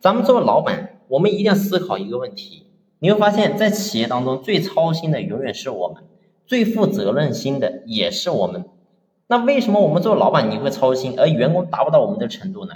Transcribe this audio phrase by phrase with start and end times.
[0.00, 2.64] 咱们作为老板，我们一定要思考一个问题。
[3.00, 6.02] 你会发现在企业当中最操心的永远是我们，
[6.46, 8.64] 最负责任心的也是我们。
[9.26, 12.72] 那为什么我们作为老板你会操心，而员工达不到我们的程度呢？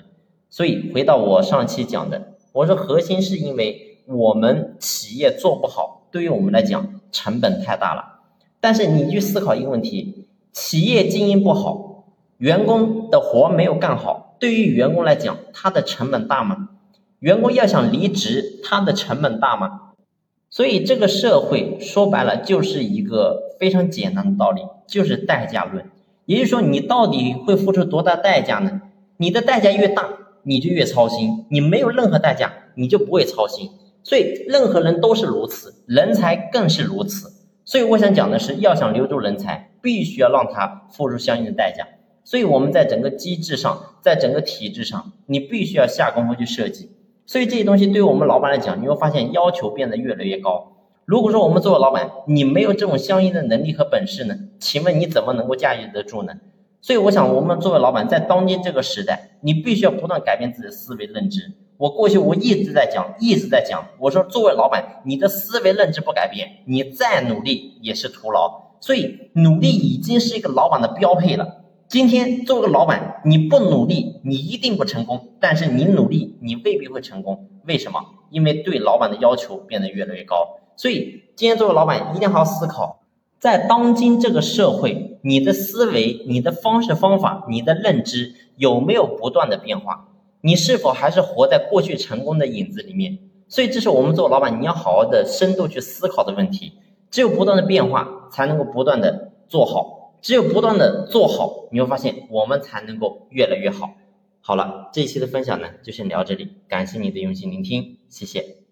[0.51, 8.21] 所以回到我上期讲的，我说核心是因为我们企业做不好，对于我们来讲成本太大了。
[8.61, 12.05] 但是你去思考一个问题，企业经营不好，
[12.37, 16.69] 员工的活没有干好，对于员工来讲，他的成本大吗？
[17.25, 19.81] 员工要想离职，他的成本大吗？
[20.51, 25.87] 所以这个社会说白了就是一个非常简单的道理，就是代价论。
[26.27, 28.83] 也就是说，你到底会付出多大代价呢？
[29.17, 30.07] 你的代价越大，
[30.43, 33.71] 你就越操心；你没有任何代价，你就不会操心。
[34.03, 37.33] 所以，任何人都是如此，人才更是如此。
[37.65, 41.87] 所以，我想讲的是，要想留住人才，必须要让他付出相应的代价。
[42.23, 46.91] 所以，我们在整个机制上，在整个体制上，你必须要下功夫去设计。
[47.27, 50.73] 所以这些东西对于我们老板来讲，你会发现要求变得越来越高。
[51.07, 54.35] 如果说我们作为老板，你没有这种相应的能力和本事呢？
[54.59, 56.35] 请问你怎么能够驾驭得住呢？
[56.81, 61.53] 所以我想，我们作为老板，在当今这个时代，你必须要不断改变自己的思维认知。
[61.79, 68.77] 我过去我一直在讲，一直在讲，我说作为老板，你的思维认知不改变，你再努力也是徒劳。
[68.81, 71.64] 所以努力已经是一个老板的标配了。
[71.95, 75.29] 今天做个老板，你不努力，你一定不成功。
[75.39, 77.47] 但是你努力，你未必会成功。
[77.67, 78.01] 为什么？
[78.31, 80.59] 因为对老板的要求变得越来越高。
[80.75, 83.05] 所以今天做个老板，一定好好思考，
[83.39, 90.09] 在当今这个社会，你的思维、你的方式方法、你的认知有没有不断的变化？
[90.41, 93.21] 你是否还是活在过去成功的影子里面？
[93.47, 96.73] 所以这是我们做老板你要好好的深度去思考的问题。
[97.13, 100.01] 只有不断的变化，才能够不断的做好。
[100.25, 103.99] 只有不断的做好，你会发现我们才能够越来越好。
[104.41, 108.64] 好了，这一期的分享呢，就先聊这里，感谢你的用心聆听，谢谢。